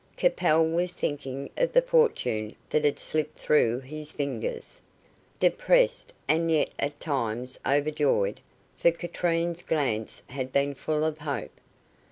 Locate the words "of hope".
11.05-11.51